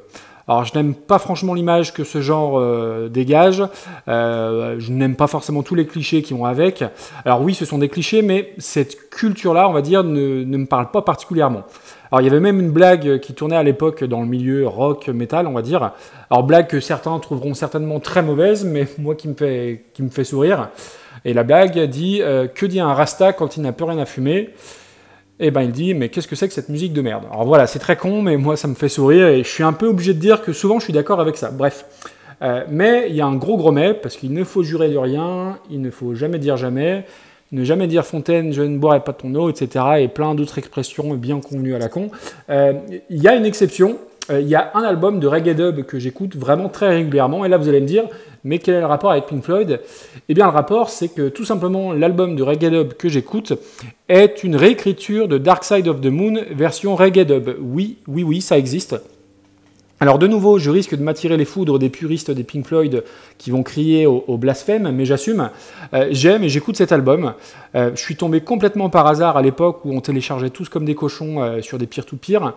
Alors 0.47 0.65
je 0.65 0.75
n'aime 0.75 0.95
pas 0.95 1.19
franchement 1.19 1.55
l'image 1.55 1.95
que 1.95 2.05
ce 2.05 2.21
genre 2.21 2.59
euh, 2.59 3.09
dégage, 3.09 3.63
euh, 4.09 4.77
je 4.79 4.93
n'aime 4.93 5.17
pas 5.17 5.27
forcément 5.27 5.63
tous 5.63 5.75
les 5.75 5.87
clichés 5.87 6.21
qui 6.21 6.35
vont 6.35 6.45
avec. 6.45 6.85
Alors 7.25 7.41
oui, 7.41 7.55
ce 7.55 7.65
sont 7.65 7.79
des 7.79 7.89
clichés, 7.89 8.21
mais 8.21 8.53
cette 8.59 9.09
culture-là, 9.09 9.71
on 9.71 9.73
va 9.73 9.81
dire, 9.81 10.05
ne, 10.05 10.45
ne, 10.45 10.57
me 10.59 10.67
parle 10.67 10.91
pas 10.91 11.01
particulièrement. 11.01 11.63
Alors 12.11 12.21
il 12.21 12.25
y 12.25 12.29
avait 12.29 12.41
même 12.41 12.61
une 12.61 12.71
blague 12.71 13.21
qui 13.21 13.33
tournait 13.33 13.57
à 13.57 13.63
l'époque 13.63 14.05
dans 14.05 14.21
le 14.21 14.27
milieu 14.27 14.69
rock, 14.69 15.09
metal, 15.09 15.47
on 15.47 15.53
va 15.53 15.63
dire. 15.63 15.93
Alors 16.29 16.43
blague 16.43 16.67
que 16.67 16.79
certains 16.79 17.19
trouveront 17.21 17.55
certainement 17.55 17.99
très 17.99 18.23
mauvaise, 18.23 18.67
mais 18.67 18.87
moi 18.99 19.15
qui 19.15 19.29
me 19.29 19.35
fait, 19.35 19.85
qui 19.95 20.03
me 20.03 20.11
fait 20.11 20.25
sourire. 20.25 20.69
Et 21.25 21.33
la 21.33 21.43
blague 21.43 21.79
dit 21.85 22.21
euh, 22.23 22.47
Que 22.47 22.67
dit 22.67 22.81
un 22.81 22.93
Rasta 22.93 23.33
quand 23.33 23.57
il 23.57 23.63
n'a 23.63 23.73
plus 23.73 23.85
rien 23.85 23.99
à 23.99 24.07
fumer? 24.07 24.51
Et 25.41 25.49
eh 25.49 25.51
ben 25.51 25.63
il 25.63 25.73
dit 25.73 25.95
mais 25.95 26.11
qu'est-ce 26.11 26.29
que 26.29 26.37
c'est 26.37 26.47
que 26.47 26.55
cette 26.55 26.69
musique 26.69 26.93
de 26.93 27.01
merde? 27.01 27.25
Alors 27.33 27.45
voilà, 27.45 27.67
c'est 27.67 27.81
très 27.81 27.97
con, 27.97 28.23
mais 28.23 28.37
moi 28.37 28.57
ça 28.57 28.69
me 28.69 28.77
fait 28.77 28.89
sourire 28.89 29.27
et 29.27 29.43
je 29.43 29.49
suis 29.49 29.65
un 29.65 29.73
peu 29.73 29.89
obligé 29.89 30.15
de 30.15 30.21
dire 30.21 30.43
que 30.43 30.53
souvent 30.53 30.79
je 30.79 30.85
suis 30.85 30.93
d'accord 30.93 31.21
avec 31.21 31.37
ça. 31.37 31.51
Bref. 31.51 31.85
Euh, 32.43 32.65
mais 32.69 33.07
il 33.09 33.17
y 33.17 33.21
a 33.21 33.27
un 33.27 33.35
gros 33.35 33.57
gros 33.57 33.73
mais, 33.73 33.95
parce 33.95 34.17
qu'il 34.17 34.33
ne 34.33 34.45
faut 34.45 34.63
jurer 34.63 34.91
de 34.91 34.97
rien, 34.97 35.59
il 35.71 35.81
ne 35.81 35.91
faut 35.91 36.15
jamais 36.15 36.39
dire 36.39 36.57
jamais, 36.57 37.05
ne 37.51 37.65
jamais 37.65 37.87
dire 37.87 38.05
Fontaine, 38.05 38.53
je 38.53 38.63
ne 38.63 38.79
boirai 38.79 39.01
pas 39.01 39.13
ton 39.13 39.35
eau, 39.35 39.51
etc. 39.51 39.85
Et 39.99 40.09
plein 40.09 40.35
d'autres 40.35 40.59
expressions 40.59 41.15
bien 41.15 41.41
convenues 41.41 41.75
à 41.75 41.79
la 41.79 41.89
con. 41.89 42.11
Euh, 42.51 42.75
il 43.11 43.23
y 43.23 43.27
a 43.27 43.35
une 43.35 43.47
exception, 43.47 43.99
il 44.31 44.49
y 44.49 44.55
a 44.55 44.71
un 44.75 44.83
album 44.83 45.21
de 45.21 45.27
reggae 45.27 45.55
dub 45.55 45.83
que 45.85 45.99
j'écoute 45.99 46.37
vraiment 46.37 46.69
très 46.69 46.89
régulièrement, 46.89 47.45
et 47.45 47.49
là 47.49 47.59
vous 47.59 47.69
allez 47.69 47.81
me 47.81 47.87
dire, 47.87 48.05
mais 48.45 48.59
quel 48.59 48.75
est 48.75 48.81
le 48.81 48.87
rapport 48.87 49.11
avec 49.11 49.27
Pink 49.27 49.43
Floyd? 49.43 49.81
Eh 50.29 50.35
bien, 50.35 50.45
le 50.45 50.53
rapport, 50.53 50.91
c'est 50.91 51.09
que 51.09 51.29
tout 51.29 51.47
simplement, 51.47 51.93
l'album 51.93 52.37
de 52.37 52.43
Reggae 52.43 52.71
Dub 52.71 52.93
que 52.93 53.09
j'écoute 53.09 53.55
est 54.09 54.45
une 54.45 54.55
réécriture 54.55 55.29
de 55.29 55.39
Dark 55.39 55.65
Side 55.65 55.89
of 55.89 56.03
the 56.03 56.07
Moon 56.07 56.35
version 56.51 56.95
Reggae 56.95 57.25
Dub. 57.25 57.57
Oui, 57.61 57.97
oui, 58.07 58.23
oui, 58.23 58.43
ça 58.43 58.59
existe. 58.59 58.97
Alors 60.05 60.19
de 60.19 60.27
nouveau, 60.27 60.59
je 60.59 60.69
risque 60.69 60.95
de 60.95 61.03
m'attirer 61.03 61.39
les 61.39 61.47
foudres 61.47 61.79
des 61.79 61.89
puristes 61.89 62.31
des 62.31 62.45
Pink 62.45 62.67
Floyd 62.67 63.05
qui 63.39 63.51
vont 63.51 63.63
crier 63.63 64.05
au, 64.05 64.37
blasphème, 64.37 64.91
mais 64.91 65.07
j'assume. 65.07 65.49
Euh, 65.95 66.09
j'aime 66.11 66.45
et 66.45 66.51
j'écoute 66.51 66.77
cet 66.77 66.93
album. 66.93 67.33
Euh, 67.75 67.91
je 67.95 68.03
suis 68.03 68.15
tombé 68.15 68.43
complètement 68.43 68.91
par 68.91 69.07
hasard 69.07 69.39
à 69.39 69.41
l'époque 69.41 69.83
où 69.87 69.97
on 69.97 70.03
téléchargeait 70.03 70.51
tous 70.51 70.69
comme 70.69 70.85
des 70.85 70.95
cochons 70.95 71.41
euh, 71.41 71.63
sur 71.63 71.79
des 71.79 71.87
peer-to-peer. 71.87 72.53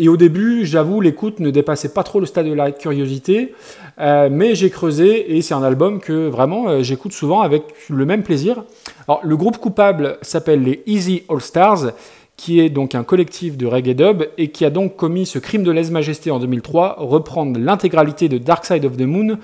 et 0.00 0.08
au 0.08 0.16
début, 0.16 0.66
j'avoue, 0.66 1.00
l'écoute 1.00 1.38
ne 1.38 1.50
dépassait 1.50 1.90
pas 1.90 2.02
trop 2.02 2.18
le 2.18 2.26
stade 2.26 2.46
de 2.46 2.54
la 2.54 2.72
curiosité, 2.72 3.54
mais 3.96 4.56
j'ai 4.56 4.70
creusé 4.70 5.36
et 5.36 5.42
c'est 5.42 5.54
un 5.54 5.62
album 5.62 6.00
que 6.00 6.26
vraiment 6.26 6.82
j'écoute 6.82 7.12
souvent 7.12 7.42
avec 7.42 7.62
le 7.88 8.04
même 8.04 8.24
plaisir. 8.24 8.64
Alors 9.06 9.20
le 9.22 9.36
groupe 9.36 9.58
coupable 9.58 10.18
s'appelle 10.22 10.64
les 10.64 10.82
Easy 10.86 11.22
All 11.28 11.40
Stars 11.40 11.92
qui 12.38 12.60
est 12.60 12.70
donc 12.70 12.94
un 12.94 13.02
collectif 13.02 13.58
de 13.58 13.66
reggae 13.66 13.94
dub 13.94 14.22
et 14.38 14.48
qui 14.48 14.64
a 14.64 14.70
donc 14.70 14.96
commis 14.96 15.26
ce 15.26 15.40
crime 15.40 15.64
de 15.64 15.72
lèse-majesté 15.72 16.30
en 16.30 16.38
2003, 16.38 16.96
reprendre 16.98 17.58
l'intégralité 17.58 18.28
de 18.28 18.38
Dark 18.38 18.64
Side 18.64 18.84
of 18.84 18.96
the 18.96 19.02
Moon, 19.02 19.38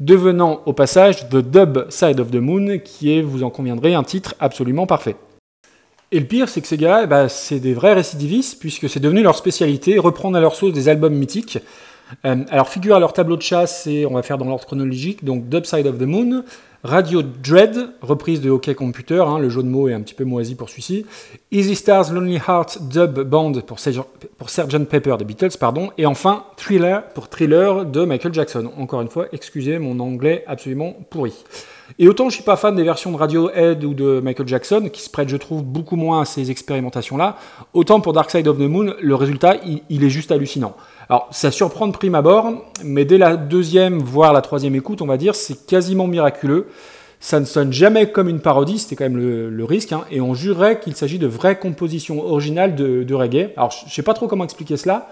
devenant 0.00 0.60
au 0.66 0.72
passage 0.72 1.28
The 1.28 1.36
Dub 1.36 1.86
Side 1.90 2.18
of 2.18 2.30
the 2.32 2.36
Moon, 2.36 2.78
qui 2.84 3.16
est, 3.16 3.22
vous 3.22 3.44
en 3.44 3.50
conviendrez, 3.50 3.94
un 3.94 4.02
titre 4.02 4.34
absolument 4.40 4.86
parfait. 4.86 5.14
Et 6.10 6.18
le 6.18 6.26
pire, 6.26 6.48
c'est 6.48 6.60
que 6.60 6.66
ces 6.66 6.76
gars, 6.76 7.06
bah, 7.06 7.28
c'est 7.28 7.60
des 7.60 7.72
vrais 7.72 7.94
récidivistes, 7.94 8.58
puisque 8.58 8.88
c'est 8.88 8.98
devenu 8.98 9.22
leur 9.22 9.36
spécialité, 9.36 9.96
reprendre 9.98 10.36
à 10.36 10.40
leur 10.40 10.56
sauce 10.56 10.72
des 10.72 10.88
albums 10.88 11.14
mythiques. 11.14 11.58
Euh, 12.24 12.44
alors 12.50 12.68
figure 12.68 12.96
à 12.96 12.98
leur 12.98 13.12
tableau 13.12 13.36
de 13.36 13.42
chasse, 13.42 13.86
et 13.86 14.06
on 14.06 14.14
va 14.14 14.22
faire 14.22 14.38
dans 14.38 14.46
l'ordre 14.46 14.66
chronologique, 14.66 15.24
donc 15.24 15.48
Dub 15.48 15.66
Side 15.66 15.86
of 15.86 15.98
the 15.98 16.02
Moon, 16.02 16.42
Radio 16.82 17.20
Dread, 17.20 17.90
reprise 18.00 18.40
de 18.40 18.48
Hockey 18.48 18.74
Computer, 18.74 19.20
hein, 19.20 19.38
le 19.38 19.50
jeu 19.50 19.62
de 19.62 19.68
mots 19.68 19.88
est 19.88 19.92
un 19.92 20.00
petit 20.00 20.14
peu 20.14 20.24
moisi 20.24 20.54
pour 20.54 20.70
celui-ci. 20.70 21.04
Easy 21.52 21.76
Stars 21.76 22.10
Lonely 22.10 22.36
Heart 22.36 22.88
Dub 22.88 23.20
Band 23.20 23.52
pour, 23.66 23.76
pour 24.38 24.48
Sgt 24.48 24.88
Pepper 24.88 25.16
des 25.18 25.26
Beatles, 25.26 25.58
pardon. 25.60 25.90
Et 25.98 26.06
enfin 26.06 26.44
Thriller 26.56 27.06
pour 27.08 27.28
Thriller 27.28 27.84
de 27.84 28.06
Michael 28.06 28.32
Jackson. 28.32 28.70
Encore 28.78 29.02
une 29.02 29.10
fois, 29.10 29.26
excusez 29.32 29.78
mon 29.78 30.00
anglais 30.00 30.42
absolument 30.46 30.96
pourri. 31.10 31.34
Et 31.98 32.08
autant 32.08 32.28
je 32.28 32.34
suis 32.34 32.44
pas 32.44 32.56
fan 32.56 32.74
des 32.74 32.84
versions 32.84 33.12
de 33.12 33.16
Radiohead 33.16 33.84
ou 33.84 33.94
de 33.94 34.20
Michael 34.20 34.48
Jackson, 34.48 34.88
qui 34.92 35.02
se 35.02 35.10
prêtent, 35.10 35.28
je 35.28 35.36
trouve, 35.36 35.62
beaucoup 35.62 35.96
moins 35.96 36.22
à 36.22 36.24
ces 36.24 36.50
expérimentations-là, 36.50 37.36
autant 37.74 38.00
pour 38.00 38.12
Dark 38.12 38.30
Side 38.30 38.48
of 38.48 38.58
the 38.58 38.62
Moon, 38.62 38.94
le 39.00 39.14
résultat, 39.14 39.56
il 39.88 40.04
est 40.04 40.10
juste 40.10 40.32
hallucinant. 40.32 40.74
Alors, 41.10 41.26
ça 41.32 41.50
surprend 41.50 41.88
de 41.88 41.92
prime 41.92 42.14
abord, 42.14 42.52
mais 42.84 43.04
dès 43.04 43.18
la 43.18 43.36
deuxième, 43.36 43.98
voire 43.98 44.32
la 44.32 44.42
troisième 44.42 44.76
écoute, 44.76 45.02
on 45.02 45.06
va 45.06 45.16
dire, 45.16 45.34
c'est 45.34 45.66
quasiment 45.66 46.06
miraculeux. 46.06 46.68
Ça 47.18 47.40
ne 47.40 47.46
sonne 47.46 47.72
jamais 47.72 48.12
comme 48.12 48.28
une 48.28 48.38
parodie, 48.38 48.78
c'était 48.78 48.94
quand 48.94 49.10
même 49.10 49.18
le, 49.18 49.64
risque, 49.64 49.92
hein, 49.92 50.04
et 50.12 50.20
on 50.20 50.34
jurerait 50.34 50.78
qu'il 50.78 50.94
s'agit 50.94 51.18
de 51.18 51.26
vraies 51.26 51.58
compositions 51.58 52.24
originales 52.24 52.76
de, 52.76 53.12
reggae. 53.12 53.50
Alors, 53.56 53.72
je 53.72 53.92
sais 53.92 54.04
pas 54.04 54.14
trop 54.14 54.28
comment 54.28 54.44
expliquer 54.44 54.76
cela, 54.76 55.08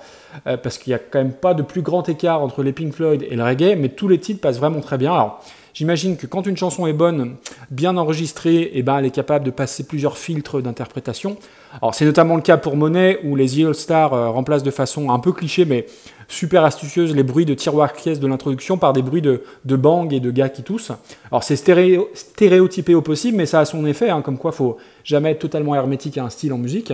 euh, 0.47 0.57
parce 0.57 0.79
qu'il 0.79 0.93
n'y 0.93 0.95
a 0.95 1.01
quand 1.01 1.19
même 1.19 1.33
pas 1.33 1.53
de 1.53 1.63
plus 1.63 1.83
grand 1.83 2.09
écart 2.09 2.43
entre 2.43 2.63
les 2.63 2.73
Pink 2.73 2.93
Floyd 2.95 3.27
et 3.29 3.35
le 3.35 3.43
reggae, 3.43 3.77
mais 3.77 3.89
tous 3.89 4.07
les 4.07 4.19
titres 4.19 4.41
passent 4.41 4.59
vraiment 4.59 4.81
très 4.81 4.99
bien. 4.99 5.13
Alors, 5.13 5.45
J'imagine 5.79 6.17
que 6.17 6.27
quand 6.27 6.45
une 6.49 6.57
chanson 6.57 6.89
est 6.89 6.93
bonne, 6.93 7.37
bien 7.71 7.97
enregistrée, 7.97 8.73
eh 8.75 8.83
ben, 8.83 8.99
elle 8.99 9.05
est 9.05 9.13
capable 9.13 9.45
de 9.45 9.53
passer 9.53 9.85
plusieurs 9.85 10.19
filtres 10.19 10.61
d'interprétation. 10.61 11.37
Alors 11.81 11.95
c'est 11.95 12.05
notamment 12.05 12.35
le 12.35 12.43
cas 12.43 12.57
pour 12.57 12.75
Monet, 12.75 13.21
où 13.23 13.37
les 13.37 13.65
All 13.65 13.77
Stars 13.77 14.13
euh, 14.13 14.29
remplacent 14.29 14.65
de 14.65 14.73
façon 14.73 15.11
un 15.11 15.21
peu 15.21 15.31
cliché, 15.31 15.65
mais 15.65 15.87
super 16.27 16.65
astucieuse, 16.65 17.15
les 17.15 17.23
bruits 17.23 17.45
de 17.45 17.55
tiroir 17.55 17.93
caisse 17.93 18.19
de 18.19 18.27
l'introduction 18.27 18.77
par 18.77 18.93
des 18.93 19.03
bruits 19.03 19.23
de, 19.23 19.45
de 19.67 19.77
bang 19.77 20.13
et 20.13 20.19
de 20.19 20.33
gars 20.33 20.49
qui 20.49 20.65
toussent. 20.65 20.91
Alors 21.31 21.45
c'est 21.45 21.55
stéréotypé 21.55 22.97
au 22.97 23.01
possible, 23.01 23.37
mais 23.37 23.47
ça 23.47 23.61
a 23.61 23.65
son 23.65 23.87
effet, 23.87 24.11
hein, 24.11 24.21
comme 24.21 24.37
quoi 24.37 24.51
faut 24.51 24.79
jamais 25.05 25.31
être 25.31 25.39
totalement 25.39 25.77
hermétique 25.77 26.19
à 26.19 26.25
un 26.25 26.31
style 26.31 26.53
en 26.53 26.59
musique. 26.59 26.93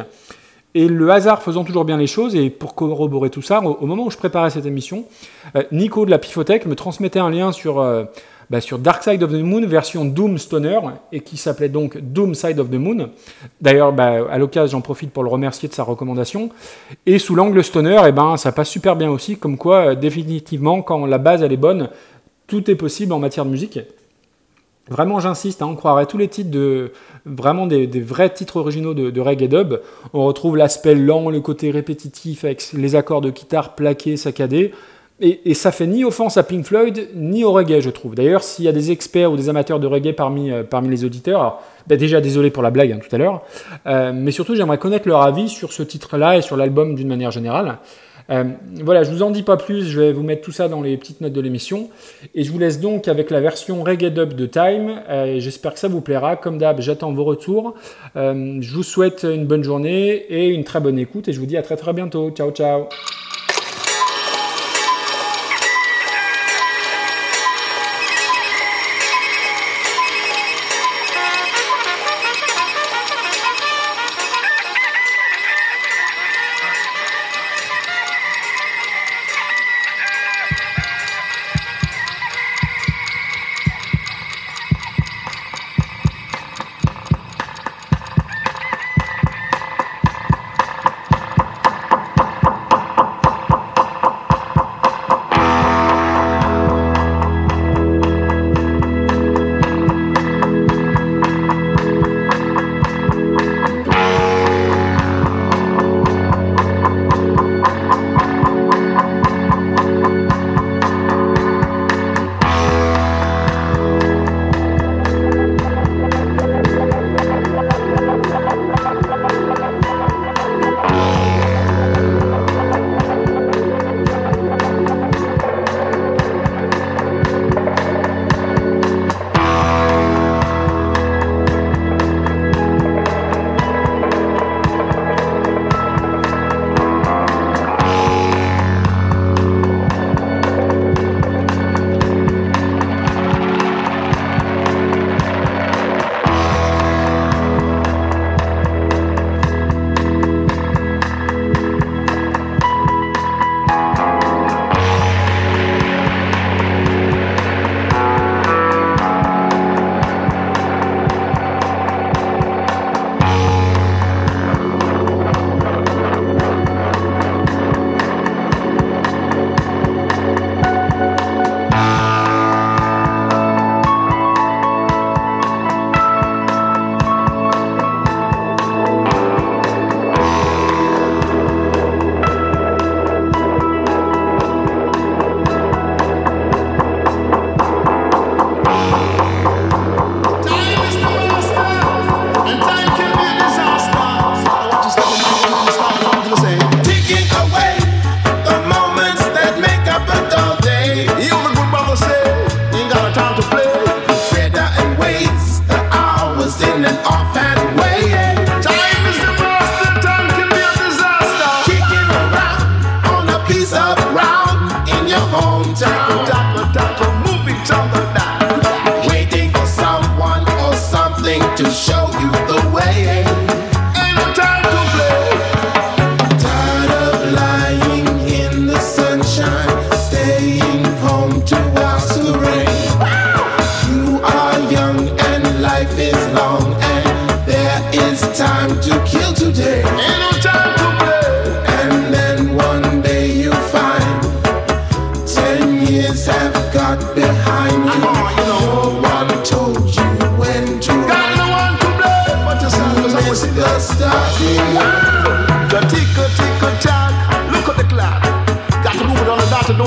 Et 0.74 0.88
le 0.88 1.08
hasard 1.08 1.40
faisant 1.40 1.64
toujours 1.64 1.86
bien 1.86 1.96
les 1.96 2.08
choses, 2.08 2.34
et 2.34 2.50
pour 2.50 2.74
corroborer 2.74 3.30
tout 3.30 3.40
ça, 3.40 3.60
au, 3.60 3.86
moment 3.86 4.04
où 4.04 4.10
je 4.10 4.18
préparais 4.18 4.50
cette 4.50 4.66
émission, 4.66 5.04
euh, 5.56 5.62
Nico 5.72 6.04
de 6.04 6.10
la 6.10 6.18
Pifothèque 6.18 6.66
me 6.66 6.74
transmettait 6.74 7.20
un 7.20 7.30
lien 7.30 7.52
sur 7.52 7.80
euh, 7.80 8.04
bah, 8.50 8.60
sur 8.60 8.78
Dark 8.78 9.02
Side 9.02 9.22
of 9.22 9.30
the 9.30 9.42
Moon 9.42 9.66
version 9.66 10.04
Doom 10.04 10.38
Stoner 10.38 10.80
et 11.12 11.20
qui 11.20 11.36
s'appelait 11.36 11.68
donc 11.68 11.98
Doom 11.98 12.34
Side 12.34 12.58
of 12.58 12.70
the 12.70 12.74
Moon. 12.74 13.10
D'ailleurs, 13.60 13.92
bah, 13.92 14.26
à 14.30 14.38
l'occasion, 14.38 14.78
j'en 14.78 14.80
profite 14.80 15.12
pour 15.12 15.24
le 15.24 15.30
remercier 15.30 15.68
de 15.68 15.74
sa 15.74 15.82
recommandation. 15.82 16.50
Et 17.06 17.18
sous 17.18 17.34
l'angle 17.34 17.62
Stoner, 17.62 18.00
eh 18.06 18.12
ben, 18.12 18.36
ça 18.36 18.52
passe 18.52 18.68
super 18.68 18.96
bien 18.96 19.10
aussi, 19.10 19.36
comme 19.36 19.56
quoi, 19.56 19.90
euh, 19.90 19.94
définitivement, 19.94 20.82
quand 20.82 21.06
la 21.06 21.18
base 21.18 21.42
elle 21.42 21.52
est 21.52 21.56
bonne, 21.56 21.90
tout 22.46 22.70
est 22.70 22.74
possible 22.74 23.12
en 23.12 23.18
matière 23.18 23.44
de 23.44 23.50
musique. 23.50 23.78
Vraiment, 24.90 25.18
j'insiste, 25.18 25.62
hein, 25.62 25.68
on 25.70 25.76
croirait 25.76 26.04
tous 26.04 26.18
les 26.18 26.28
titres 26.28 26.50
de 26.50 26.92
vraiment 27.24 27.66
des, 27.66 27.86
vrais 28.00 28.28
titres 28.28 28.58
originaux 28.58 28.92
de, 28.92 29.10
de, 29.10 29.20
reggae 29.20 29.48
dub. 29.48 29.80
On 30.12 30.26
retrouve 30.26 30.58
l'aspect 30.58 30.94
lent, 30.94 31.30
le 31.30 31.40
côté 31.40 31.70
répétitif 31.70 32.44
avec 32.44 32.70
les 32.74 32.94
accords 32.94 33.22
de 33.22 33.30
guitare 33.30 33.74
plaqués, 33.76 34.18
saccadés. 34.18 34.72
Et, 35.26 35.54
ça 35.54 35.72
fait 35.72 35.86
ni 35.86 36.04
offense 36.04 36.36
à 36.36 36.42
Pink 36.42 36.66
Floyd, 36.66 37.08
ni 37.14 37.44
au 37.44 37.52
reggae, 37.52 37.80
je 37.80 37.88
trouve. 37.88 38.14
D'ailleurs, 38.14 38.44
s'il 38.44 38.66
y 38.66 38.68
a 38.68 38.72
des 38.72 38.90
experts 38.90 39.32
ou 39.32 39.36
des 39.36 39.48
amateurs 39.48 39.80
de 39.80 39.86
reggae 39.86 40.12
parmi, 40.12 40.50
euh, 40.50 40.64
parmi 40.64 40.90
les 40.90 41.02
auditeurs, 41.02 41.62
bah, 41.86 41.96
déjà 41.96 42.20
désolé 42.20 42.50
pour 42.50 42.62
la 42.62 42.70
blague 42.70 42.92
hein, 42.92 42.98
tout 42.98 43.14
à 43.14 43.18
l'heure, 43.18 43.42
euh, 43.86 44.12
mais 44.14 44.32
surtout 44.32 44.54
j'aimerais 44.54 44.76
connaître 44.76 45.08
leur 45.08 45.22
avis 45.22 45.48
sur 45.48 45.72
ce 45.72 45.82
titre-là 45.82 46.36
et 46.36 46.42
sur 46.42 46.58
l'album 46.58 46.94
d'une 46.94 47.08
manière 47.08 47.30
générale. 47.30 47.78
Euh, 48.28 48.44
voilà, 48.82 49.02
je 49.02 49.10
vous 49.10 49.22
en 49.22 49.30
dis 49.30 49.42
pas 49.42 49.56
plus, 49.56 49.86
je 49.86 49.98
vais 49.98 50.12
vous 50.12 50.22
mettre 50.22 50.42
tout 50.42 50.52
ça 50.52 50.68
dans 50.68 50.82
les 50.82 50.98
petites 50.98 51.22
notes 51.22 51.32
de 51.32 51.40
l'émission. 51.40 51.88
Et 52.34 52.44
je 52.44 52.52
vous 52.52 52.58
laisse 52.58 52.78
donc 52.78 53.08
avec 53.08 53.30
la 53.30 53.40
version 53.40 53.82
reggae 53.82 54.10
dub 54.10 54.34
de 54.34 54.44
Time. 54.44 55.00
J'espère 55.38 55.72
que 55.74 55.78
ça 55.78 55.88
vous 55.88 56.00
plaira. 56.00 56.36
Comme 56.36 56.58
d'hab, 56.58 56.80
j'attends 56.80 57.12
vos 57.12 57.24
retours. 57.24 57.74
je 58.14 58.74
vous 58.74 58.82
souhaite 58.82 59.26
une 59.30 59.44
bonne 59.44 59.62
journée 59.62 60.24
et 60.28 60.48
une 60.48 60.64
très 60.64 60.80
bonne 60.80 60.98
écoute. 60.98 61.28
Et 61.28 61.34
je 61.34 61.40
vous 61.40 61.46
dis 61.46 61.58
à 61.58 61.62
très 61.62 61.76
très 61.76 61.92
bientôt. 61.92 62.30
Ciao, 62.30 62.50
ciao. 62.50 62.88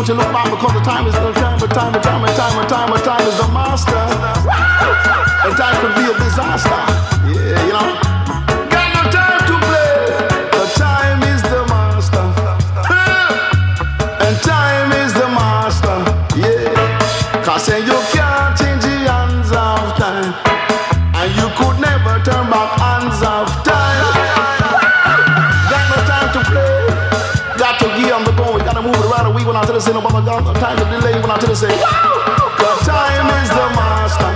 Don't 0.08 0.20
you 0.20 0.24
look 0.24 0.34
back 0.34 0.50
because 0.50 0.74
the 0.74 0.80
time 0.80 1.06
is 1.06 1.14
no 1.16 1.34
time, 1.34 1.60
but 1.60 1.70
time, 1.70 1.92
but 1.92 2.02
time, 2.02 2.24
and 2.24 2.34
time, 2.34 2.58
and 2.58 2.70
time, 2.70 2.94
and 2.94 3.04
time 3.04 3.28
is 3.28 3.38
the 3.38 3.48
master. 3.52 3.92
And 5.44 5.58
time 5.58 5.82
could 5.82 5.96
be 5.96 6.10
a 6.10 6.18
disaster. 6.18 6.70
Yeah, 7.28 7.66
you 7.66 7.74
know. 7.74 8.07
say 29.88 29.94
no, 29.94 30.02
but 30.02 30.16
I 30.16 30.40
no 30.42 30.54
time 30.54 30.78
to 30.78 30.84
delay 30.84 31.14
when 31.22 31.32
I 31.32 31.38
tell 31.38 31.50
you 31.50 31.56
say, 31.56 31.72
wow, 31.80 32.78
time 32.84 33.28
is 33.40 33.50
the 33.50 33.66
master. 33.78 34.32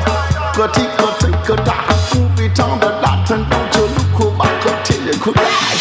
Cutty, 0.56 0.86
cutty, 1.00 1.32
cutty, 1.48 2.20
move 2.20 2.40
it 2.40 2.60
on 2.60 2.80
the 2.80 2.92
dot 3.04 3.32
and 3.32 3.44
don't 3.52 3.76
you 3.76 3.86
look 3.96 4.38
back 4.38 4.66
until 4.66 5.02
you 5.08 5.16
could 5.20 5.36
die. 5.36 5.78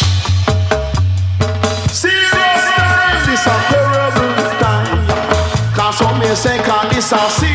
Serious, 1.86 3.26
this 3.26 3.46
a 3.46 3.56
terrible 3.70 4.50
time. 4.58 4.98
Cause 5.74 5.98
some 5.98 6.18
may 6.18 6.34
say, 6.34 6.58
can 6.58 6.88
this 6.90 7.12
a 7.12 7.49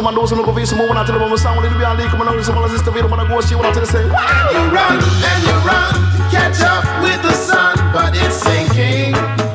to 0.00 0.04
my 0.04 0.14
nose 0.14 0.32
and 0.32 0.40
over 0.40 0.58
you 0.58 0.66
some 0.66 0.78
when 0.78 0.96
I 0.96 1.04
tell 1.04 1.18
them 1.18 1.28
I'm 1.28 1.32
a 1.32 1.38
sound 1.38 1.60
when 1.60 1.70
it 1.70 1.76
be 1.76 1.84
a 1.84 1.92
leak, 1.94 2.12
when 2.12 2.26
I 2.26 2.34
listen, 2.34 2.54
when 2.54 2.64
I 2.64 2.72
listen, 2.72 2.92
when 2.92 3.20
I 3.20 3.28
go, 3.28 3.40
she 3.40 3.54
what 3.54 3.66
I 3.66 3.72
tell 3.72 3.84
say. 3.84 4.02
And 4.02 4.08
you 4.08 4.64
run, 4.72 4.96
and 4.96 5.42
you 5.44 5.56
run, 5.68 5.92
catch 6.30 6.60
up 6.62 6.84
with 7.02 7.20
the 7.22 7.32
sun, 7.32 7.76
but 7.92 8.16
it's 8.16 8.36
sinking. 8.36 9.49